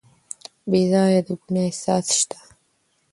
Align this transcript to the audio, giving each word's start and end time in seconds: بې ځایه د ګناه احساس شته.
بې 0.69 0.81
ځایه 0.91 1.21
د 1.27 1.29
ګناه 1.41 1.65
احساس 1.67 2.07
شته. 2.19 2.39